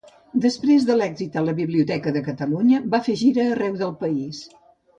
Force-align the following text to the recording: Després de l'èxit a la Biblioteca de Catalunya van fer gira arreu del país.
Després 0.45 0.87
de 0.87 0.95
l'èxit 1.01 1.37
a 1.41 1.43
la 1.49 1.55
Biblioteca 1.59 2.15
de 2.17 2.25
Catalunya 2.29 2.81
van 2.95 3.07
fer 3.11 3.17
gira 3.23 3.47
arreu 3.55 3.79
del 3.85 3.97
país. 4.05 4.45